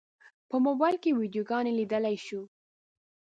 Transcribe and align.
په 0.49 0.55
موبایل 0.65 0.95
کې 1.03 1.11
ویډیوګانې 1.17 1.71
لیدلی 1.79 2.15
شو. 2.25 2.41